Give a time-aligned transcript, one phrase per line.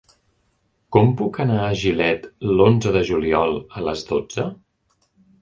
[0.95, 4.49] Com puc anar a Gilet l'onze de juliol a les dotze?